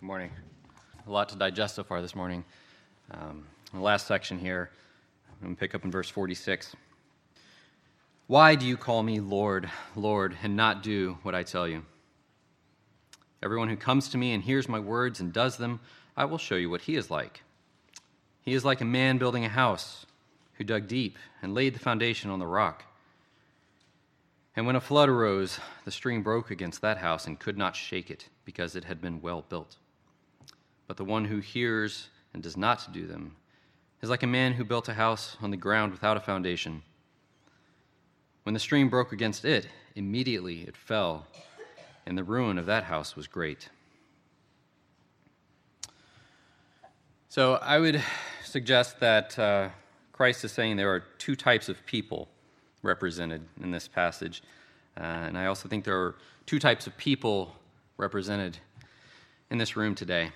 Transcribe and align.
Good 0.00 0.06
morning. 0.06 0.30
A 1.08 1.10
lot 1.10 1.28
to 1.30 1.36
digest 1.36 1.74
so 1.74 1.82
far 1.82 2.00
this 2.00 2.14
morning. 2.14 2.44
Um, 3.10 3.44
the 3.74 3.80
last 3.80 4.06
section 4.06 4.38
here, 4.38 4.70
I'm 5.28 5.46
going 5.46 5.56
to 5.56 5.58
pick 5.58 5.74
up 5.74 5.84
in 5.84 5.90
verse 5.90 6.08
46. 6.08 6.76
Why 8.28 8.54
do 8.54 8.64
you 8.64 8.76
call 8.76 9.02
me 9.02 9.18
Lord, 9.18 9.68
Lord, 9.96 10.36
and 10.40 10.54
not 10.54 10.84
do 10.84 11.18
what 11.22 11.34
I 11.34 11.42
tell 11.42 11.66
you? 11.66 11.84
Everyone 13.42 13.68
who 13.68 13.76
comes 13.76 14.08
to 14.10 14.18
me 14.18 14.34
and 14.34 14.44
hears 14.44 14.68
my 14.68 14.78
words 14.78 15.18
and 15.18 15.32
does 15.32 15.56
them, 15.56 15.80
I 16.16 16.26
will 16.26 16.38
show 16.38 16.54
you 16.54 16.70
what 16.70 16.82
he 16.82 16.94
is 16.94 17.10
like. 17.10 17.42
He 18.42 18.54
is 18.54 18.64
like 18.64 18.80
a 18.80 18.84
man 18.84 19.18
building 19.18 19.44
a 19.44 19.48
house 19.48 20.06
who 20.54 20.64
dug 20.64 20.86
deep 20.86 21.18
and 21.42 21.54
laid 21.54 21.74
the 21.74 21.80
foundation 21.80 22.30
on 22.30 22.38
the 22.38 22.46
rock. 22.46 22.84
And 24.54 24.64
when 24.64 24.76
a 24.76 24.80
flood 24.80 25.08
arose, 25.08 25.58
the 25.84 25.90
stream 25.90 26.22
broke 26.22 26.52
against 26.52 26.82
that 26.82 26.98
house 26.98 27.26
and 27.26 27.36
could 27.36 27.58
not 27.58 27.74
shake 27.74 28.12
it, 28.12 28.28
because 28.44 28.76
it 28.76 28.84
had 28.84 29.00
been 29.00 29.20
well 29.20 29.44
built. 29.48 29.76
But 30.88 30.96
the 30.96 31.04
one 31.04 31.26
who 31.26 31.38
hears 31.38 32.08
and 32.34 32.42
does 32.42 32.56
not 32.56 32.92
do 32.92 33.06
them 33.06 33.36
is 34.02 34.10
like 34.10 34.24
a 34.24 34.26
man 34.26 34.54
who 34.54 34.64
built 34.64 34.88
a 34.88 34.94
house 34.94 35.36
on 35.40 35.50
the 35.50 35.56
ground 35.56 35.92
without 35.92 36.16
a 36.16 36.20
foundation. 36.20 36.82
When 38.42 38.54
the 38.54 38.60
stream 38.60 38.88
broke 38.88 39.12
against 39.12 39.44
it, 39.44 39.68
immediately 39.94 40.62
it 40.62 40.76
fell, 40.76 41.26
and 42.06 42.16
the 42.16 42.24
ruin 42.24 42.58
of 42.58 42.66
that 42.66 42.84
house 42.84 43.14
was 43.14 43.26
great. 43.26 43.68
So 47.28 47.56
I 47.56 47.78
would 47.78 48.02
suggest 48.42 49.00
that 49.00 49.38
uh, 49.38 49.68
Christ 50.12 50.44
is 50.44 50.52
saying 50.52 50.76
there 50.76 50.94
are 50.94 51.04
two 51.18 51.36
types 51.36 51.68
of 51.68 51.84
people 51.84 52.28
represented 52.82 53.42
in 53.62 53.70
this 53.70 53.86
passage. 53.86 54.42
Uh, 54.96 55.02
and 55.02 55.36
I 55.36 55.46
also 55.46 55.68
think 55.68 55.84
there 55.84 56.00
are 56.00 56.14
two 56.46 56.58
types 56.58 56.86
of 56.86 56.96
people 56.96 57.54
represented 57.98 58.56
in 59.50 59.58
this 59.58 59.76
room 59.76 59.94
today. 59.94 60.30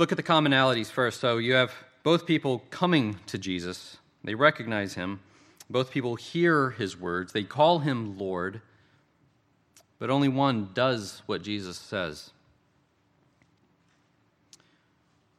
Look 0.00 0.12
at 0.12 0.16
the 0.16 0.22
commonalities 0.22 0.90
first. 0.90 1.20
So 1.20 1.36
you 1.36 1.52
have 1.52 1.74
both 2.04 2.24
people 2.24 2.62
coming 2.70 3.18
to 3.26 3.36
Jesus, 3.36 3.98
they 4.24 4.34
recognize 4.34 4.94
him. 4.94 5.20
Both 5.68 5.90
people 5.90 6.14
hear 6.14 6.70
his 6.70 6.98
words, 6.98 7.34
they 7.34 7.42
call 7.42 7.80
him 7.80 8.16
Lord, 8.16 8.62
but 9.98 10.08
only 10.08 10.28
one 10.28 10.70
does 10.72 11.20
what 11.26 11.42
Jesus 11.42 11.76
says. 11.76 12.30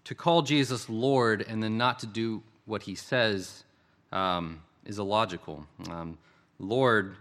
To 0.04 0.14
call 0.14 0.44
Jesus 0.44 0.88
Lord 0.88 1.44
and 1.50 1.64
then 1.64 1.76
not 1.76 1.98
to 2.02 2.06
do 2.06 2.44
what 2.66 2.84
he 2.84 2.94
says 2.94 3.64
um, 4.12 4.62
is 4.86 5.00
illogical. 5.00 5.66
Um, 5.90 6.20
Lord 6.60 7.16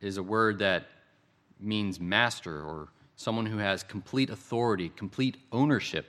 is 0.00 0.16
a 0.16 0.24
word 0.24 0.58
that 0.58 0.88
means 1.60 2.00
master 2.00 2.64
or 2.64 2.88
someone 3.14 3.46
who 3.46 3.58
has 3.58 3.84
complete 3.84 4.28
authority, 4.28 4.88
complete 4.96 5.36
ownership 5.52 6.06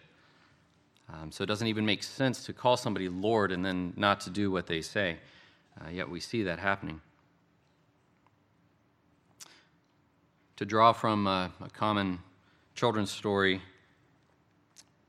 um, 1.13 1.31
so 1.31 1.43
it 1.43 1.47
doesn't 1.47 1.67
even 1.67 1.85
make 1.85 2.03
sense 2.03 2.45
to 2.45 2.53
call 2.53 2.77
somebody 2.77 3.09
Lord 3.09 3.51
and 3.51 3.65
then 3.65 3.93
not 3.95 4.21
to 4.21 4.29
do 4.29 4.51
what 4.51 4.67
they 4.67 4.81
say. 4.81 5.17
Uh, 5.79 5.89
yet 5.89 6.09
we 6.09 6.19
see 6.19 6.43
that 6.43 6.59
happening. 6.59 7.01
To 10.57 10.65
draw 10.65 10.93
from 10.93 11.27
a, 11.27 11.51
a 11.61 11.69
common 11.69 12.19
children's 12.75 13.11
story, 13.11 13.61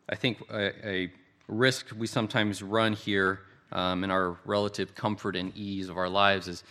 I 0.09 0.15
think 0.15 0.41
a, 0.51 0.89
a, 0.89 1.13
risk 1.49 1.89
we 1.99 2.07
sometimes 2.07 2.63
run 2.63 2.95
here 2.95 3.41
um, 3.73 4.05
in 4.05 4.11
our 4.11 4.39
relative 4.47 4.95
comfort 4.95 5.37
and 5.37 5.55
ease 5.57 5.89
of 5.89 5.99
our 5.99 6.09
lives 6.09 6.49
is 6.49 6.63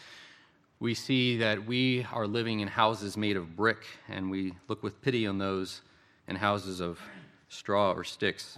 we 0.79 0.95
see 0.95 1.37
that 1.37 1.67
we 1.67 2.07
are 2.11 2.25
living 2.25 2.61
in 2.61 2.67
houses 2.67 3.15
made 3.15 3.37
of 3.37 3.55
brick, 3.55 3.85
and 4.09 4.31
we 4.31 4.53
look 4.67 4.81
with 4.81 4.99
pity 5.01 5.27
on 5.27 5.37
those 5.37 5.81
in 6.27 6.35
houses 6.35 6.79
of 6.79 6.99
straw 7.49 7.91
or 7.91 8.03
sticks 8.03 8.57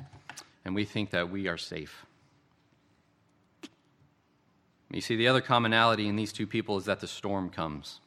and 0.65 0.75
we 0.75 0.85
think 0.85 1.11
that 1.11 1.29
we 1.29 1.47
are 1.47 1.57
safe. 1.57 2.05
You 4.91 5.01
see, 5.01 5.15
the 5.15 5.27
other 5.27 5.41
commonality 5.41 6.07
in 6.07 6.15
these 6.15 6.31
two 6.31 6.45
people 6.45 6.77
is 6.77 6.85
that 6.85 6.99
the 6.99 7.07
storm 7.07 7.49
comes. 7.49 7.99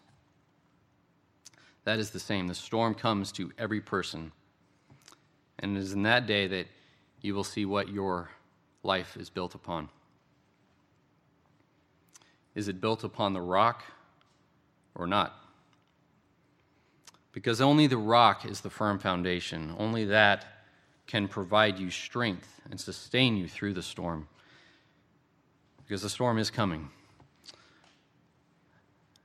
That 1.85 1.99
is 1.99 2.11
the 2.11 2.21
same. 2.21 2.47
The 2.47 2.55
storm 2.55 2.95
comes 2.95 3.33
to 3.33 3.53
every 3.59 3.81
person. 3.81 4.33
And 5.59 5.77
it 5.77 5.81
is 5.81 5.93
in 5.93 6.05
that 6.05 6.27
day 6.27 6.47
that 6.47 6.67
you 7.21 7.35
will 7.35 7.45
see 7.45 7.65
what 7.65 7.89
your 7.89 8.31
life 8.83 9.17
is 9.17 9.31
built 9.31 9.55
upon. 9.55 9.89
Is 12.55 12.69
it 12.69 12.81
built 12.81 13.05
upon 13.05 13.33
the 13.33 13.41
rock 13.41 13.85
or 14.95 15.07
not? 15.07 15.35
Because 17.33 17.61
only 17.61 17.87
the 17.87 17.99
rock 17.99 18.47
is 18.47 18.61
the 18.61 18.71
firm 18.71 18.99
foundation. 18.99 19.75
Only 19.77 20.05
that 20.07 20.56
can 21.07 21.29
provide 21.29 21.79
you 21.79 21.91
strength 21.91 22.61
and 22.71 22.81
sustain 22.81 23.37
you 23.37 23.49
through 23.49 23.75
the 23.75 23.83
storm. 23.83 24.27
Because 25.79 26.03
the 26.03 26.09
storm 26.09 26.39
is 26.39 26.51
coming. 26.51 26.89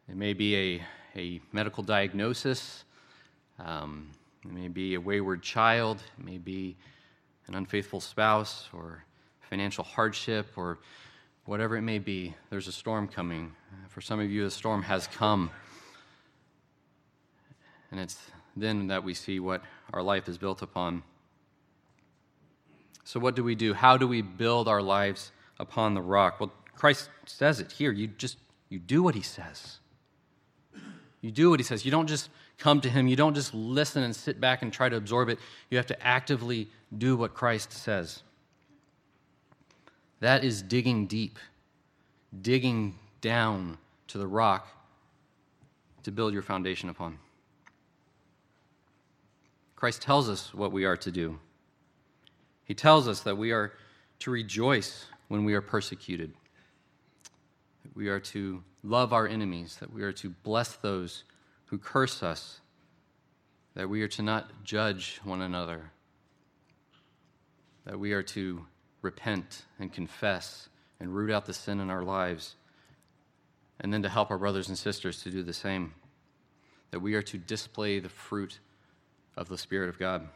It 0.08 0.16
may 0.16 0.34
be 0.34 0.56
a, 1.16 1.20
a 1.20 1.42
medical 1.52 1.84
diagnosis, 1.84 2.84
um, 3.60 4.12
it 4.44 4.52
may 4.52 4.68
be 4.68 4.96
a 4.96 5.02
wayward 5.02 5.42
child, 5.42 6.02
it 6.18 6.26
may 6.26 6.38
be 6.38 6.76
an 7.48 7.56
unfaithful 7.56 8.02
spouse, 8.02 8.68
or 8.74 9.04
financial 9.50 9.84
hardship, 9.84 10.48
or 10.56 10.80
whatever 11.46 11.76
it 11.78 11.82
may 11.82 12.00
be. 12.00 12.34
There's 12.50 12.68
a 12.68 12.72
storm 12.72 13.08
coming. 13.08 13.54
For 13.90 14.02
some 14.02 14.20
of 14.20 14.30
you, 14.30 14.44
the 14.44 14.52
storm 14.52 14.84
has 14.84 15.08
come. 15.08 15.50
And 17.92 18.00
it's 18.00 18.20
then 18.56 18.88
that 18.88 19.04
we 19.04 19.14
see 19.14 19.40
what 19.40 19.62
our 19.94 20.02
life 20.02 20.28
is 20.30 20.38
built 20.38 20.62
upon. 20.62 21.04
So, 23.04 23.20
what 23.20 23.36
do 23.36 23.44
we 23.44 23.56
do? 23.56 23.74
How 23.74 23.98
do 23.98 24.08
we 24.08 24.22
build 24.22 24.68
our 24.68 24.82
lives 24.82 25.32
upon 25.60 25.94
the 25.94 26.02
rock? 26.02 26.40
Well, 26.40 26.52
Christ 26.76 27.10
says 27.26 27.60
it 27.60 27.72
here. 27.72 27.92
You 27.92 28.08
just 28.08 28.38
you 28.70 28.80
do 28.80 29.04
what 29.04 29.16
he 29.16 29.22
says. 29.22 29.80
You 31.22 31.32
do 31.32 31.50
what 31.50 31.60
he 31.60 31.64
says. 31.64 31.86
You 31.86 31.92
don't 31.92 32.08
just 32.08 32.30
come 32.58 32.82
to 32.82 32.90
him. 32.90 33.08
You 33.08 33.16
don't 33.16 33.34
just 33.34 33.54
listen 33.54 34.04
and 34.04 34.16
sit 34.16 34.40
back 34.40 34.62
and 34.62 34.72
try 34.72 34.90
to 34.90 34.96
absorb 34.96 35.30
it. 35.30 35.40
You 35.70 35.78
have 35.78 35.88
to 35.88 36.06
actively 36.06 36.70
do 36.98 37.16
what 37.16 37.34
Christ 37.34 37.72
says. 37.74 38.24
That 40.20 40.44
is 40.44 40.62
digging 40.62 41.08
deep, 41.08 41.38
digging 42.42 42.96
down 43.20 43.78
to 44.08 44.18
the 44.18 44.28
rock 44.28 44.68
to 46.04 46.12
build 46.12 46.34
your 46.34 46.42
foundation 46.42 46.90
upon. 46.90 47.18
Christ 49.76 50.02
tells 50.02 50.30
us 50.30 50.54
what 50.54 50.72
we 50.72 50.86
are 50.86 50.98
to 50.98 51.12
do. 51.12 51.40
He 52.64 52.74
tells 52.74 53.08
us 53.08 53.22
that 53.22 53.38
we 53.38 53.52
are 53.52 53.74
to 54.20 54.32
rejoice 54.32 55.06
when 55.28 55.46
we 55.46 55.54
are 55.54 55.62
persecuted, 55.62 56.34
that 57.84 57.96
we 57.96 58.08
are 58.10 58.20
to 58.20 58.64
love 58.84 59.14
our 59.14 59.28
enemies, 59.28 59.78
that 59.80 59.94
we 59.94 60.04
are 60.04 60.12
to 60.14 60.30
bless 60.30 60.76
those 60.76 61.24
who 61.66 61.78
curse 61.78 62.22
us, 62.22 62.60
that 63.74 63.90
we 63.90 64.02
are 64.02 64.08
to 64.10 64.22
not 64.22 64.64
judge 64.64 65.20
one 65.24 65.42
another, 65.42 65.92
that 67.86 68.00
we 68.00 68.14
are 68.14 68.24
to 68.24 68.66
repent 69.02 69.64
and 69.80 69.92
confess 69.92 70.70
and 71.00 71.16
root 71.16 71.32
out 71.32 71.46
the 71.46 71.54
sin 71.54 71.80
in 71.80 71.90
our 71.90 72.04
lives, 72.04 72.56
and 73.80 73.92
then 73.92 74.04
to 74.04 74.10
help 74.10 74.30
our 74.30 74.38
brothers 74.38 74.68
and 74.68 74.78
sisters 74.78 75.24
to 75.24 75.32
do 75.32 75.42
the 75.42 75.54
same, 75.54 75.94
that 76.92 77.00
we 77.00 77.16
are 77.16 77.24
to 77.24 77.38
display 77.38 78.00
the 78.00 78.10
fruit 78.10 78.60
of 79.36 79.50
the 79.50 79.58
Spirit 79.58 79.90
of 79.90 79.98
God. 79.98 80.28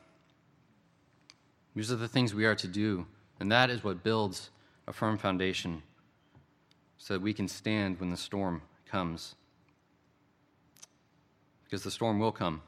These 1.75 1.91
are 1.91 1.97
the 1.97 2.07
things 2.07 2.33
we 2.33 2.45
are 2.45 2.55
to 2.55 2.67
do, 2.67 3.05
and 3.39 3.51
that 3.51 3.69
is 3.69 3.83
what 3.83 4.01
builds 4.01 4.49
a 4.87 4.93
firm 4.93 5.17
foundation 5.17 5.83
so 6.97 7.13
that 7.13 7.21
we 7.21 7.33
can 7.33 7.47
stand 7.47 7.99
when 7.99 8.09
the 8.09 8.17
storm 8.17 8.61
comes. 8.89 9.35
Because 11.65 11.83
the 11.83 11.91
storm 11.91 12.19
will 12.19 12.31
come. 12.31 12.61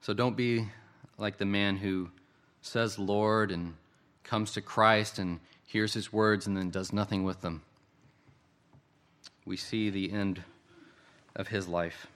So 0.00 0.14
don't 0.14 0.36
be 0.36 0.66
like 1.18 1.36
the 1.36 1.44
man 1.44 1.76
who 1.76 2.08
says 2.62 2.98
Lord 2.98 3.50
and 3.50 3.74
comes 4.24 4.52
to 4.52 4.62
Christ 4.62 5.18
and 5.18 5.40
hears 5.66 5.92
his 5.92 6.12
words 6.12 6.46
and 6.46 6.56
then 6.56 6.70
does 6.70 6.92
nothing 6.92 7.24
with 7.24 7.42
them. 7.42 7.62
We 9.44 9.58
see 9.58 9.90
the 9.90 10.10
end 10.10 10.42
of 11.36 11.48
his 11.48 11.68
life. 11.68 12.06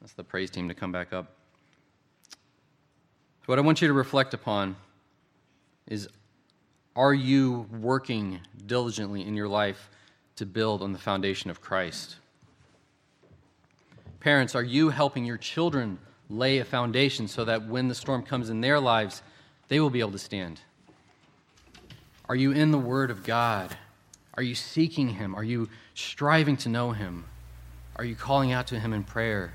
That's 0.00 0.12
the 0.12 0.24
praise 0.24 0.50
team 0.50 0.68
to 0.68 0.74
come 0.74 0.92
back 0.92 1.12
up. 1.12 1.32
What 3.46 3.58
I 3.58 3.62
want 3.62 3.80
you 3.80 3.86
to 3.86 3.94
reflect 3.94 4.34
upon 4.34 4.74
is 5.86 6.08
are 6.96 7.14
you 7.14 7.66
working 7.80 8.40
diligently 8.66 9.22
in 9.22 9.34
your 9.34 9.46
life 9.46 9.88
to 10.36 10.46
build 10.46 10.82
on 10.82 10.92
the 10.92 10.98
foundation 10.98 11.50
of 11.50 11.60
Christ? 11.60 12.16
Parents, 14.18 14.56
are 14.56 14.64
you 14.64 14.88
helping 14.88 15.24
your 15.24 15.36
children 15.36 15.98
lay 16.28 16.58
a 16.58 16.64
foundation 16.64 17.28
so 17.28 17.44
that 17.44 17.68
when 17.68 17.86
the 17.86 17.94
storm 17.94 18.22
comes 18.22 18.50
in 18.50 18.60
their 18.60 18.80
lives, 18.80 19.22
they 19.68 19.78
will 19.78 19.90
be 19.90 20.00
able 20.00 20.10
to 20.12 20.18
stand? 20.18 20.60
Are 22.28 22.34
you 22.34 22.50
in 22.50 22.72
the 22.72 22.78
Word 22.78 23.12
of 23.12 23.22
God? 23.22 23.76
Are 24.34 24.42
you 24.42 24.56
seeking 24.56 25.10
Him? 25.10 25.36
Are 25.36 25.44
you 25.44 25.68
striving 25.94 26.56
to 26.58 26.68
know 26.68 26.90
Him? 26.90 27.26
Are 27.94 28.04
you 28.04 28.16
calling 28.16 28.50
out 28.50 28.66
to 28.68 28.80
Him 28.80 28.92
in 28.92 29.04
prayer? 29.04 29.54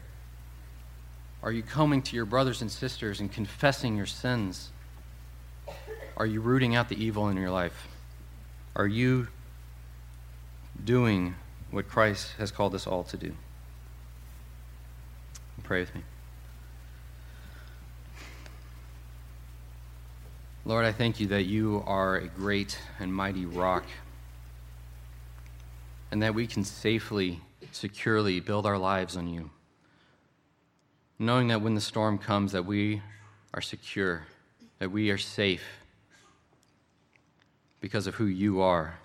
Are 1.43 1.51
you 1.51 1.63
coming 1.63 2.01
to 2.03 2.15
your 2.15 2.25
brothers 2.25 2.61
and 2.61 2.71
sisters 2.71 3.19
and 3.19 3.31
confessing 3.31 3.97
your 3.97 4.05
sins? 4.05 4.71
Are 6.15 6.25
you 6.25 6.39
rooting 6.39 6.75
out 6.75 6.89
the 6.89 7.03
evil 7.03 7.29
in 7.29 7.37
your 7.37 7.49
life? 7.49 7.87
Are 8.75 8.87
you 8.87 9.27
doing 10.83 11.35
what 11.71 11.87
Christ 11.87 12.33
has 12.37 12.51
called 12.51 12.75
us 12.75 12.85
all 12.85 13.03
to 13.05 13.17
do? 13.17 13.33
Pray 15.63 15.79
with 15.79 15.95
me. 15.95 16.01
Lord, 20.65 20.85
I 20.85 20.91
thank 20.91 21.19
you 21.19 21.27
that 21.27 21.43
you 21.43 21.83
are 21.87 22.17
a 22.17 22.27
great 22.27 22.77
and 22.99 23.13
mighty 23.13 23.45
rock, 23.45 23.85
and 26.11 26.21
that 26.21 26.35
we 26.35 26.45
can 26.45 26.63
safely, 26.63 27.39
securely 27.71 28.39
build 28.39 28.65
our 28.65 28.77
lives 28.77 29.17
on 29.17 29.27
you, 29.27 29.49
knowing 31.21 31.49
that 31.49 31.61
when 31.61 31.75
the 31.75 31.81
storm 31.81 32.17
comes 32.17 32.51
that 32.51 32.65
we 32.65 32.99
are 33.53 33.61
secure, 33.61 34.25
that 34.79 34.91
we 34.91 35.11
are 35.11 35.19
safe 35.19 35.63
because 37.79 38.07
of 38.07 38.15
who 38.15 38.25
you 38.25 38.59
are. 38.59 38.97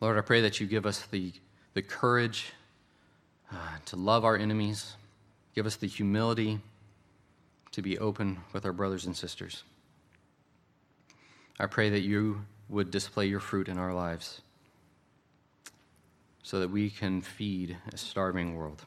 Lord, 0.00 0.16
I 0.16 0.22
pray 0.22 0.40
that 0.40 0.60
you 0.60 0.66
give 0.66 0.86
us 0.86 1.02
the, 1.10 1.30
the 1.74 1.82
courage 1.82 2.54
uh, 3.52 3.56
to 3.84 3.96
love 3.96 4.24
our 4.24 4.34
enemies, 4.34 4.94
give 5.54 5.66
us 5.66 5.76
the 5.76 5.86
humility 5.86 6.58
to 7.72 7.82
be 7.82 7.98
open 7.98 8.40
with 8.54 8.64
our 8.64 8.72
brothers 8.72 9.04
and 9.04 9.14
sisters. 9.14 9.62
I 11.60 11.66
pray 11.66 11.90
that 11.90 12.00
you 12.00 12.46
would 12.70 12.90
display 12.90 13.26
your 13.26 13.40
fruit 13.40 13.68
in 13.68 13.76
our 13.76 13.92
lives 13.92 14.40
so 16.42 16.60
that 16.60 16.70
we 16.70 16.88
can 16.88 17.20
feed 17.20 17.76
a 17.92 17.98
starving 17.98 18.56
world. 18.56 18.86